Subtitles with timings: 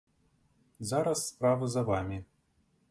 [0.93, 2.23] Зараз справа за вамі!